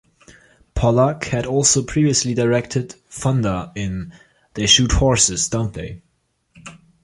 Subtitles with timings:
[0.73, 4.11] Pollack had also previously directed Fonda in
[4.55, 6.01] They Shoot Horses, Don't They?